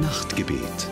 [0.00, 0.90] Nachtgebet.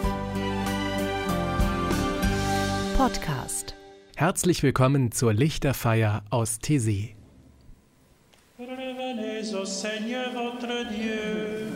[2.96, 3.74] Podcast.
[4.14, 7.16] Herzlich willkommen zur Lichterfeier aus Thésée.
[8.60, 11.66] Revenez au Seigneur votre Dieu.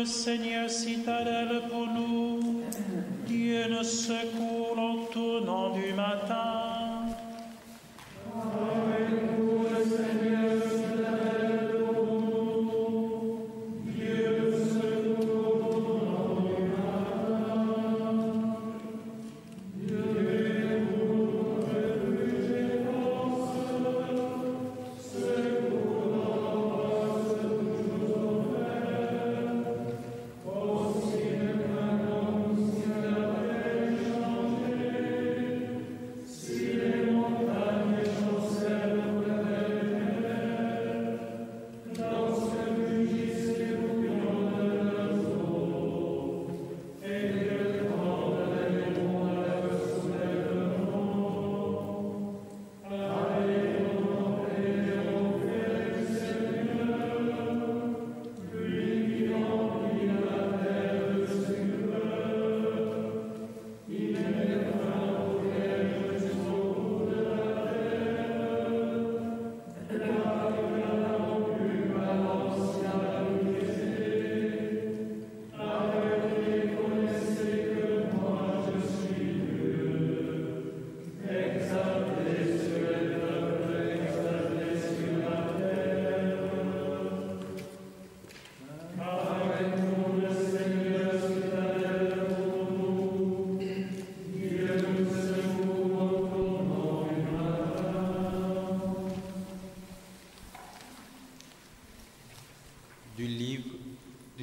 [0.00, 2.62] Le Seigneur citadelle pour nous,
[3.26, 4.49] Dieu nous secourt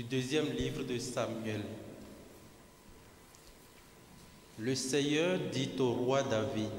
[0.09, 1.61] deuxième livre de Samuel.
[4.57, 6.71] Le Seigneur dit au roi David,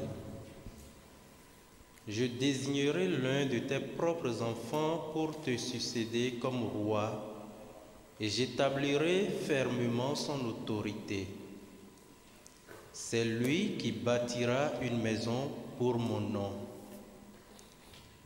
[2.07, 7.47] Je désignerai l'un de tes propres enfants pour te succéder comme roi,
[8.19, 11.27] et j'établirai fermement son autorité.
[12.95, 16.53] C'est lui qui bâtira une maison pour mon nom.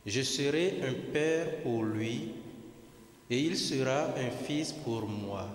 [0.05, 2.31] Je serai un père pour lui,
[3.29, 5.47] et il sera un fils pour moi.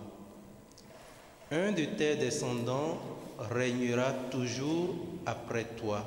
[1.51, 2.99] Un de tes descendants
[3.39, 6.05] régnera toujours après toi,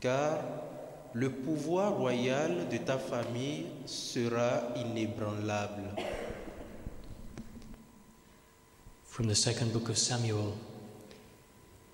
[0.00, 0.40] car
[1.12, 5.94] le pouvoir royal de ta famille sera inébranlable.
[9.06, 10.52] From the second book of Samuel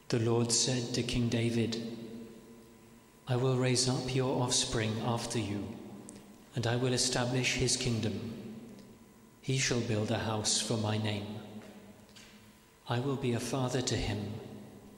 [0.08, 1.80] The Lord said to King David,
[3.26, 5.64] I will raise up your offspring after you,
[6.54, 8.43] and I will establish his kingdom.
[9.44, 11.26] He shall build a house for my name.
[12.88, 14.32] I will be a father to him,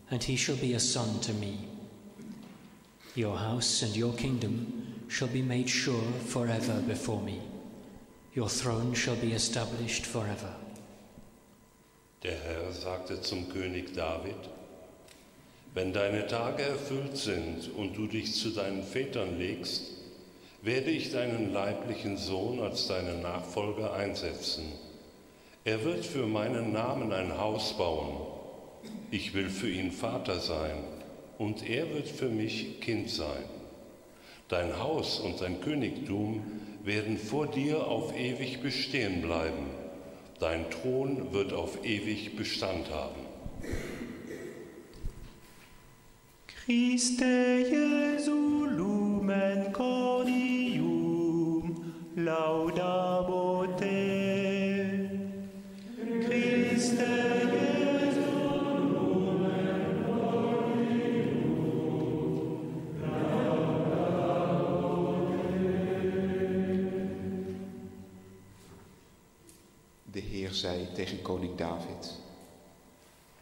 [0.09, 1.67] and he shall be a son to me.
[3.17, 7.41] Your house and your kingdom shall be made sure forever before me.
[8.35, 10.55] Your throne shall be established forever.
[12.23, 14.49] Der Herr sagte zum König David,
[15.75, 19.96] wenn deine Tage erfüllt sind und du dich zu deinen Vätern legst,
[20.67, 24.65] werde ich deinen leiblichen Sohn als deinen Nachfolger einsetzen.
[25.65, 28.17] Er wird für meinen Namen ein Haus bauen.
[29.13, 30.83] Ich will für ihn Vater sein
[31.39, 33.45] und er wird für mich Kind sein.
[34.49, 36.43] Dein Haus und dein Königtum
[36.83, 39.71] werden vor dir auf ewig bestehen bleiben.
[40.41, 43.21] Dein Thron wird auf ewig Bestand haben.
[46.49, 47.25] Christe
[47.71, 50.56] Jesu lumen cordium
[52.17, 55.25] laudamo te.
[56.25, 57.25] Christe
[70.05, 72.13] De Heer zei tegen koning David: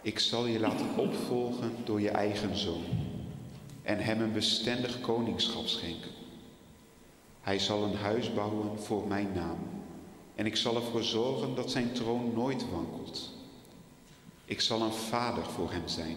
[0.02, 2.84] Ik zal je laten opvolgen door je eigen zoon
[3.82, 6.13] en hem een bestendig koningschap schenken.
[7.44, 9.58] Hij zal een huis bouwen voor mijn naam
[10.34, 13.32] en ik zal ervoor zorgen dat zijn troon nooit wankelt.
[14.44, 16.16] Ik zal een vader voor hem zijn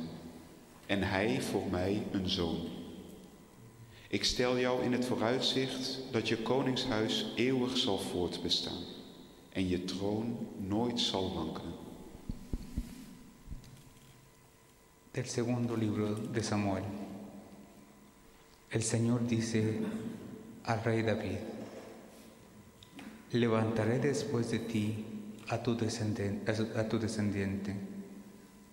[0.86, 2.60] en hij voor mij een zoon.
[4.08, 8.84] Ik stel jou in het vooruitzicht dat je koningshuis eeuwig zal voortbestaan
[9.50, 11.74] en je troon nooit zal wankelen.
[15.12, 16.84] Del segundo libro de Samuel.
[18.68, 19.80] El Señor dice
[20.68, 21.38] al rey David,
[23.32, 25.06] levantaré después de ti
[25.48, 27.74] a tu, a tu descendiente,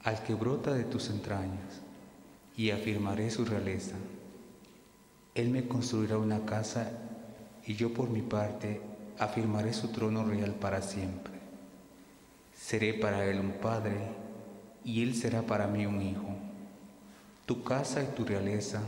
[0.03, 1.81] al que brota de tus entrañas,
[2.57, 3.95] y afirmaré su realeza.
[5.35, 6.91] Él me construirá una casa
[7.65, 8.81] y yo por mi parte
[9.19, 11.35] afirmaré su trono real para siempre.
[12.55, 13.97] Seré para él un padre
[14.85, 16.37] y él será para mí un hijo.
[17.47, 18.83] Tu casa y tu realeza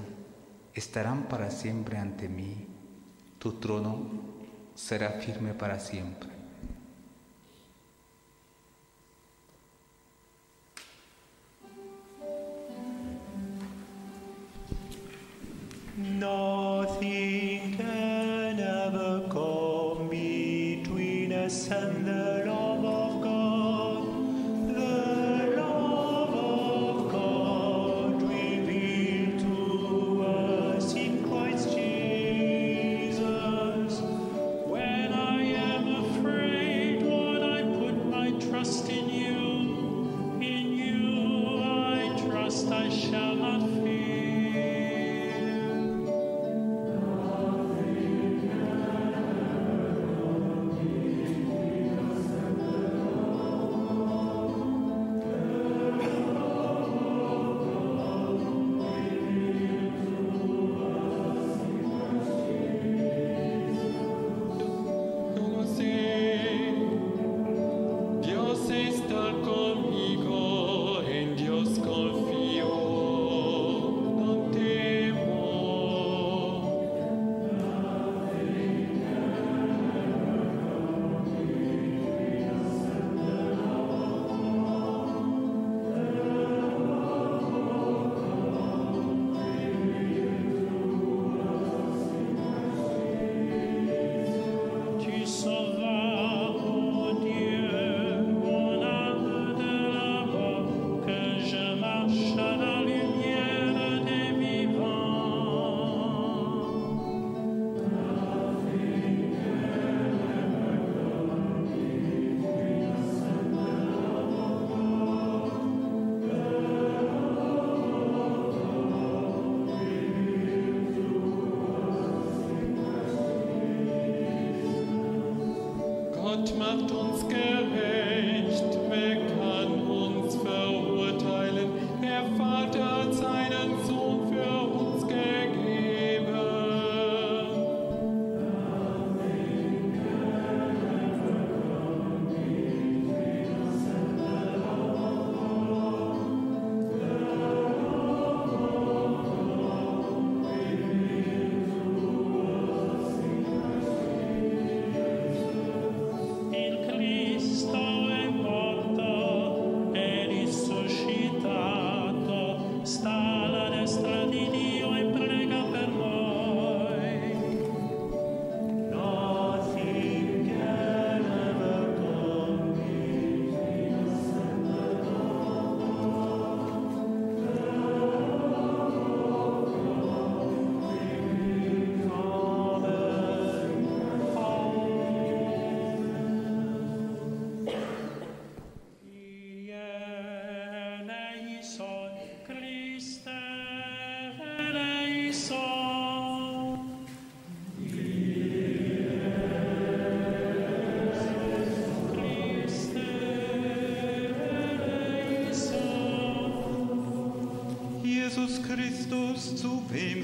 [0.75, 2.76] estarán para siempre ante mí.
[3.39, 4.11] Tu trono
[4.75, 6.37] será firme para siempre.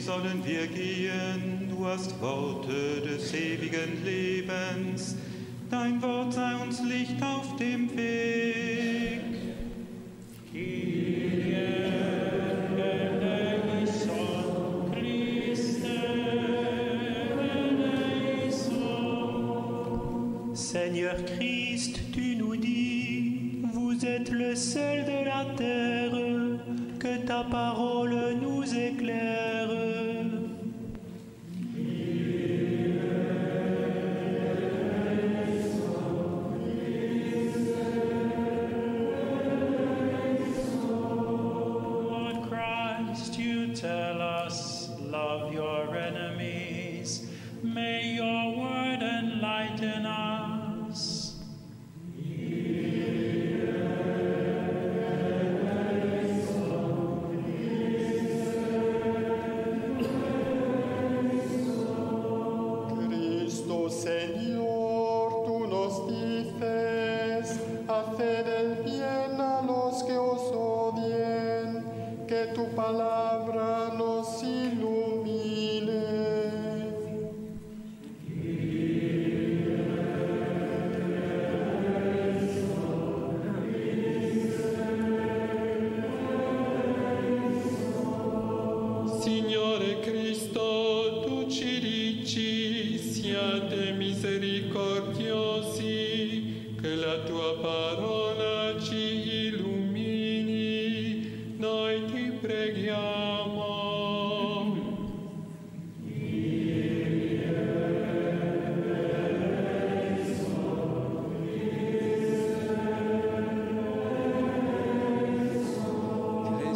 [0.02, 1.68] sollen wir gehen?
[1.70, 5.14] Du hast Worte des ewigen Lebens.
[5.70, 8.81] Dein Wort sei uns Licht auf dem Weg.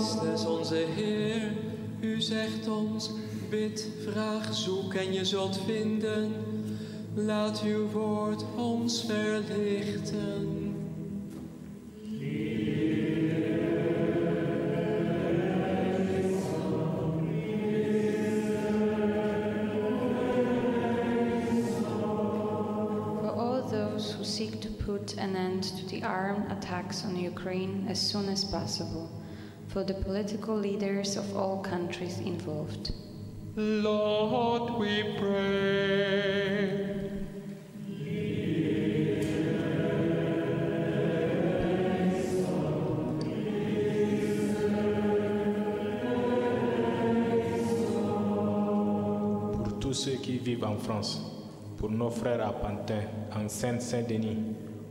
[0.06, 1.52] Christus onze Heer,
[2.00, 3.10] u zegt ons,
[3.50, 6.32] bid, vraag, zoek en je zult vinden.
[7.14, 10.74] Laat uw woord ons verlichten.
[23.20, 27.90] For all those who seek to put an end to the armed attacks on Ukraine
[27.90, 29.24] as soon as possible,
[29.76, 32.94] for the political leaders of all countries involved.
[33.56, 36.94] Lord, we pray.
[49.62, 51.20] pour tous ceux qui vivent en France,
[51.76, 54.38] pour nos frères à Pantin, en Seine-Saint-Denis,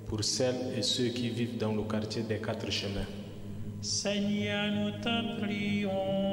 [0.06, 3.25] pour celles et ceux qui vivent dans le quartier des Quatre Chemins.
[3.82, 6.25] Seigneur, nous te prions.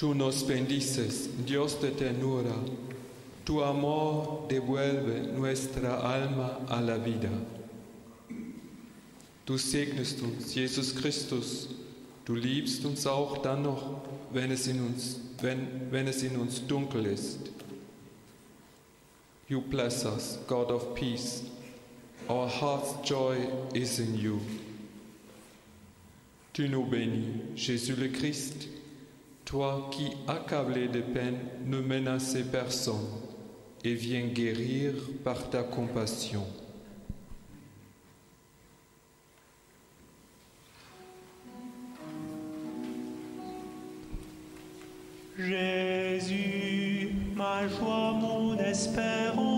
[0.00, 2.54] Tú nos bendices, Dios de ternura.
[3.44, 7.28] Tu amor devuelve nuestra alma a la vida.
[9.44, 11.68] Du segnest uns, Jesus Christus.
[12.24, 14.00] Du liebst uns auch dann noch,
[14.32, 17.50] wenn es in uns, wenn, wenn es in uns dunkel ist.
[19.48, 21.42] You bless us, God of peace.
[22.26, 23.36] Our heart's joy
[23.74, 24.40] is in you.
[26.54, 28.66] Tu nous bénis, Jésus le Christ,
[29.50, 33.08] toi qui, accablé de peine, ne menaçais personne
[33.82, 34.92] et viens guérir
[35.24, 36.46] par ta compassion.
[45.36, 49.49] Jésus, ma joie, mon espérance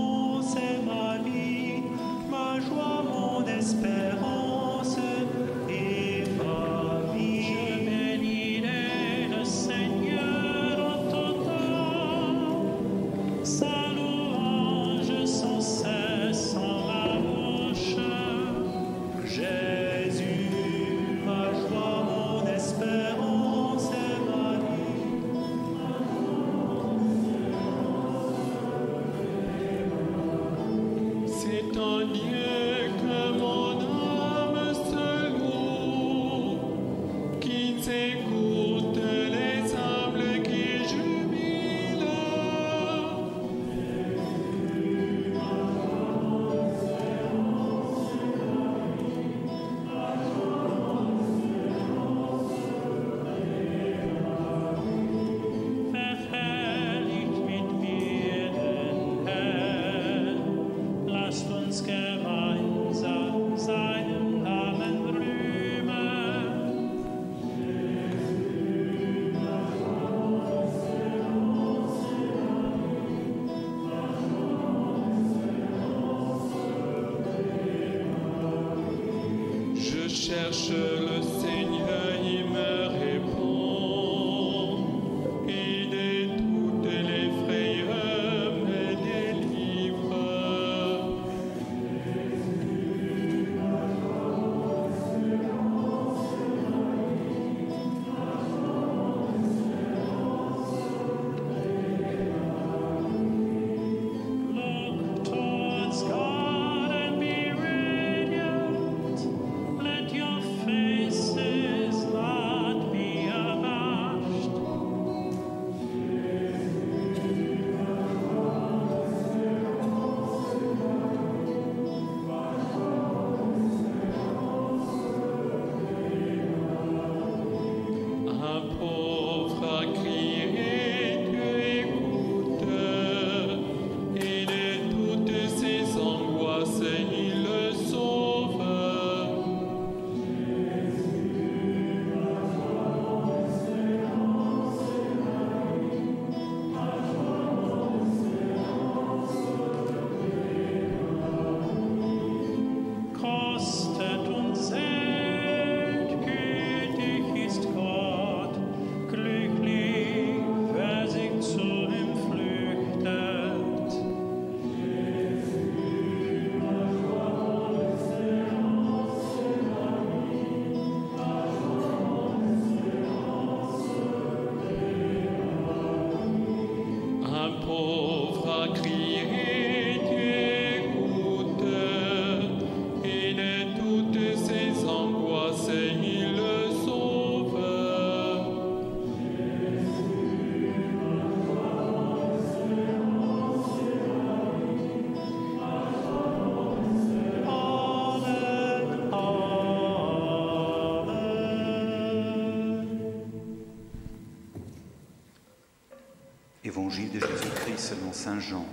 [206.93, 208.67] De Jésus-Christ selon Saint Jean.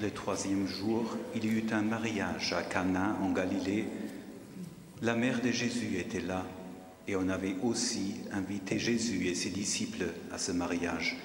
[0.00, 3.84] Le troisième jour, il y eut un mariage à Cana en Galilée.
[5.02, 6.46] La mère de Jésus était là
[7.06, 11.18] et on avait aussi invité Jésus et ses disciples à ce mariage.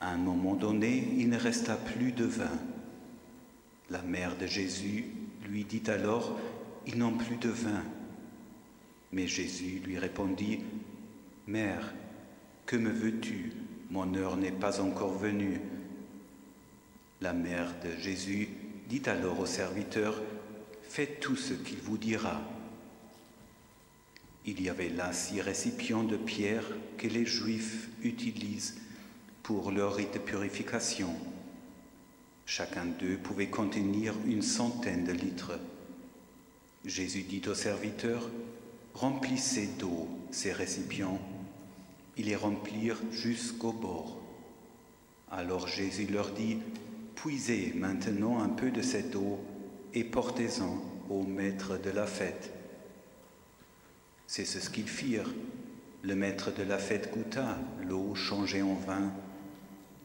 [0.00, 2.58] À un moment donné, il ne resta plus de vin.
[3.88, 5.06] La mère de Jésus
[5.48, 6.38] lui dit alors,
[6.86, 7.82] Ils n'ont plus de vin.
[9.12, 10.60] Mais Jésus lui répondit,
[11.46, 11.94] Mère,
[12.66, 13.52] que me veux-tu?
[13.90, 15.60] Mon heure n'est pas encore venue.
[17.20, 18.48] La mère de Jésus
[18.88, 20.20] dit alors au serviteur,
[20.88, 22.40] Faites tout ce qu'il vous dira.
[24.44, 26.64] Il y avait là six récipients de pierre
[26.96, 28.76] que les Juifs utilisent
[29.42, 31.10] pour leur rite de purification.
[32.46, 35.58] Chacun d'eux pouvait contenir une centaine de litres.
[36.84, 38.30] Jésus dit aux serviteurs,
[38.94, 41.20] Remplissez d'eau ces récipients.
[42.16, 44.20] Ils les remplirent jusqu'au bord.
[45.30, 46.58] Alors Jésus leur dit,
[47.14, 49.38] Puisez maintenant un peu de cette eau
[49.94, 52.52] et portez-en au maître de la fête.
[54.26, 55.32] C'est ce qu'ils firent.
[56.02, 59.12] Le maître de la fête goûta l'eau changée en vin.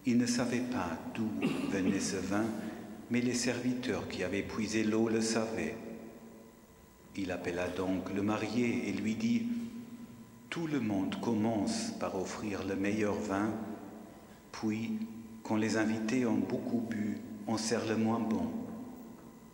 [0.05, 1.29] Il ne savait pas d'où
[1.69, 2.45] venait ce vin,
[3.11, 5.75] mais les serviteurs qui avaient puisé l'eau le savaient.
[7.17, 9.47] Il appela donc le marié et lui dit,
[10.51, 13.53] Tout le monde commence par offrir le meilleur vin,
[14.51, 14.99] puis,
[15.43, 18.51] quand les invités ont beaucoup bu, on sert le moins bon.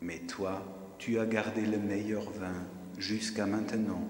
[0.01, 0.65] Mais toi,
[0.97, 2.65] tu as gardé le meilleur vin
[2.97, 4.01] jusqu'à maintenant.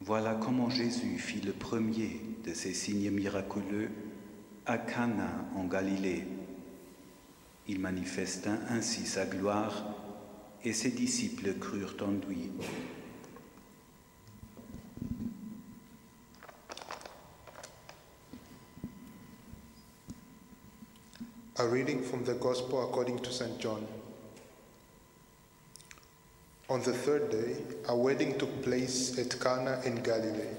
[0.00, 3.90] Voilà comment Jésus fit le premier de ces signes miraculeux
[4.66, 6.24] à Cana en Galilée.
[7.68, 9.94] Il manifesta ainsi sa gloire
[10.64, 12.50] et ses disciples crurent en lui.
[21.60, 23.58] A reading from the Gospel according to St.
[23.58, 23.84] John.
[26.70, 27.56] On the third day,
[27.88, 30.54] a wedding took place at Cana in Galilee.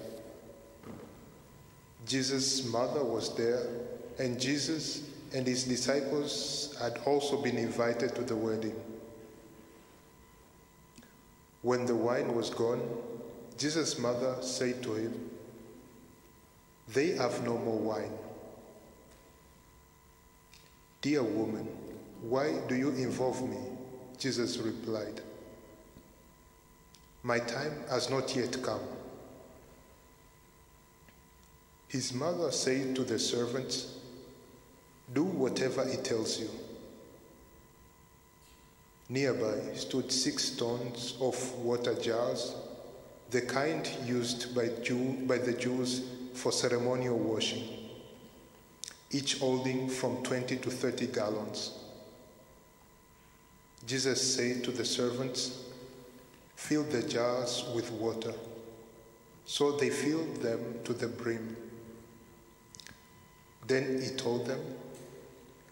[2.05, 3.65] Jesus' mother was there,
[4.17, 8.75] and Jesus and his disciples had also been invited to the wedding.
[11.61, 12.81] When the wine was gone,
[13.57, 15.29] Jesus' mother said to him,
[16.89, 18.11] They have no more wine.
[21.01, 21.67] Dear woman,
[22.21, 23.57] why do you involve me?
[24.17, 25.21] Jesus replied,
[27.23, 28.81] My time has not yet come.
[31.87, 33.95] His mother said to the servants,
[35.13, 36.49] Do whatever he tells you.
[39.07, 42.53] Nearby stood six tons of water jars,
[43.31, 46.03] the kind used by, Jew, by the Jews
[46.35, 47.88] for ceremonial washing,
[49.11, 51.79] each holding from 20 to 30 gallons.
[53.85, 55.65] Jesus said to the servants,
[56.55, 58.33] Fill the jars with water.
[59.45, 61.55] So they filled them to the brim.
[63.65, 64.59] Then he told them,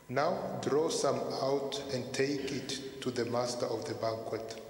[0.10, 4.62] Now draw some out and take it to the master of the banquet.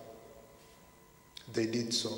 [1.53, 2.11] They did so.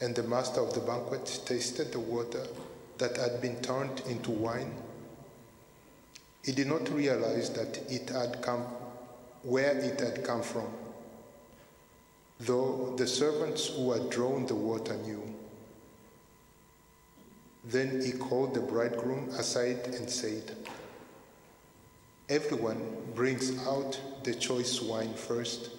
[0.00, 2.46] And the master of the banquet tasted the water
[2.98, 4.74] that had been turned into wine.
[6.46, 8.62] He did not realize that it had come
[9.42, 10.68] where it had come from,
[12.38, 15.22] though the servants who had drawn the water knew.
[17.64, 20.54] Then he called the bridegroom aside and said,
[22.28, 22.80] Everyone
[23.16, 25.70] brings out the choice wine first,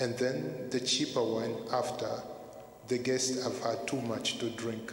[0.00, 2.10] and then the cheaper wine after
[2.88, 4.92] the guests have had too much to drink.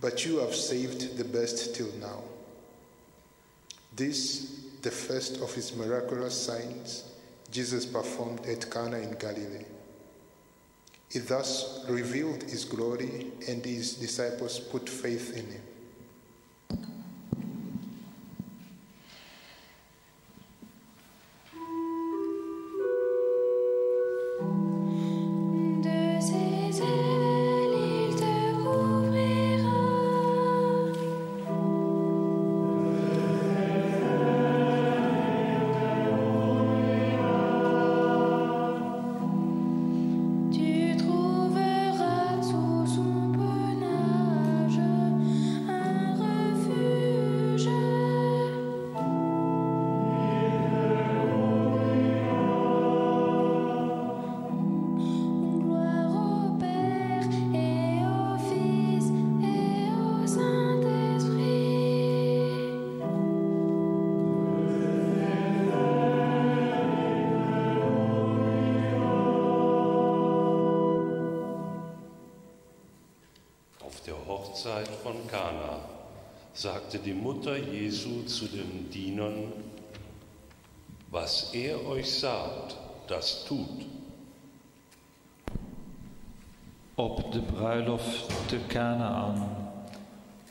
[0.00, 2.22] But you have saved the best till now.
[3.94, 7.10] This, the first of his miraculous signs,
[7.50, 9.66] Jesus performed at Cana in Galilee.
[11.10, 15.62] He thus revealed his glory, and his disciples put faith in him.
[74.32, 75.80] Hochzeit von Kana
[76.54, 79.52] sagte die Mutter Jesu zu den Dienern,
[81.10, 82.74] was er euch sagt,
[83.08, 83.84] das tut.
[86.94, 89.68] Op de bruiloft te Canaan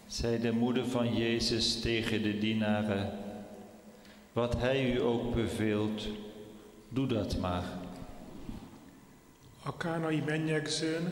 [0.08, 3.12] zei de moeder van Jezus tegen de dienaren:
[4.34, 6.08] Wat hij u ook beveelt,
[6.90, 7.64] doe dat maar.
[9.66, 11.08] A A kánai mennyegzőn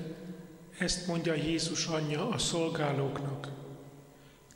[0.80, 3.48] ezt mondja Jézus anyja a szolgálóknak.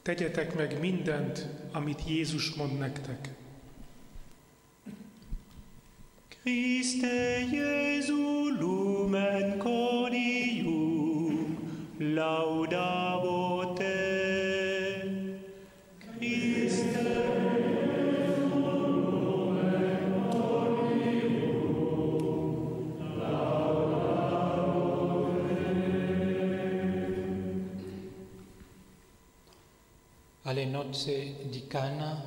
[0.02, 3.30] Tegyetek meg mindent, amit Jézus mond nektek.
[6.28, 11.58] Christe Jesu lumen conium,
[12.00, 13.53] laudabo
[30.43, 32.23] Alle nozze di Cana,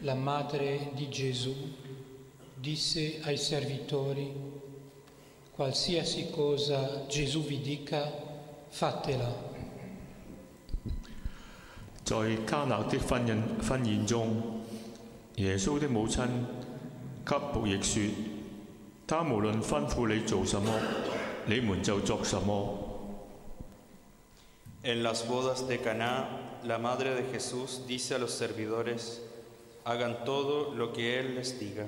[0.00, 1.54] la madre di Gesù
[2.54, 4.32] disse ai servitori,
[5.54, 8.10] qualsiasi cosa Gesù vi dica,
[8.68, 9.52] fatela.
[12.04, 14.42] 在加勒的婚宴婚宴中，
[15.36, 16.28] 耶稣的母亲
[17.24, 18.10] 给仆役说：
[19.06, 20.70] 他无论吩咐你做什么，
[21.46, 22.78] 你们就作什么。
[24.82, 26.26] En las bodas de Caná,
[26.63, 29.21] la madre de Jesús dice a los servidores:
[29.85, 31.87] hagan todo lo que él les diga.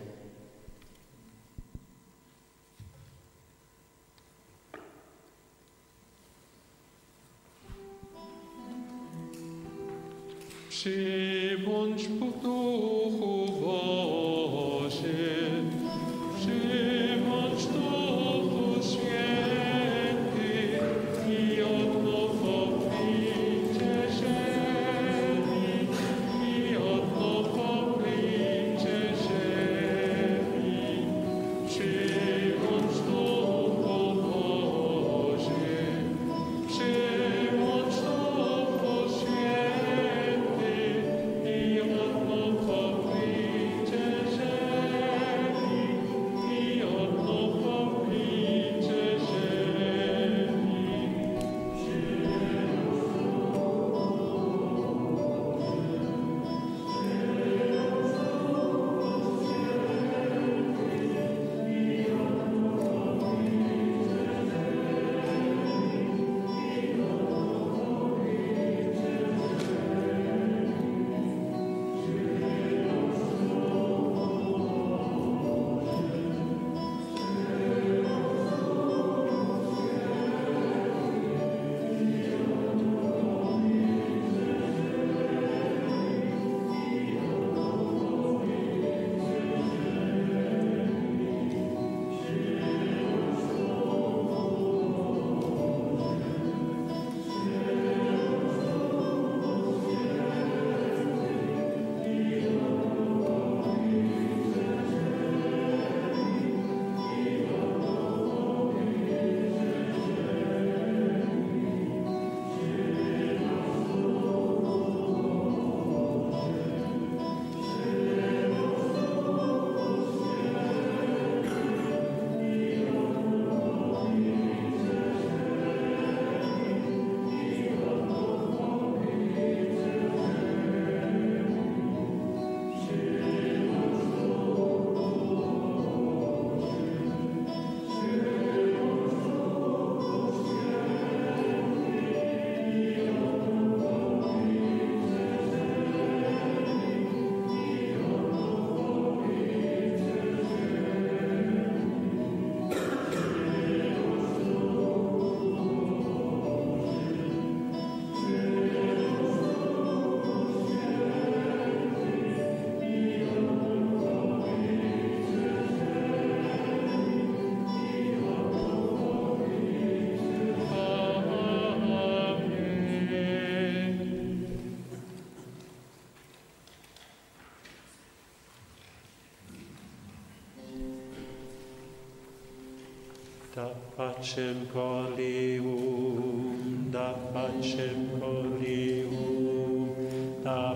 [184.21, 186.55] Pacem colium,
[186.91, 189.95] da pacem colium,
[190.43, 190.75] da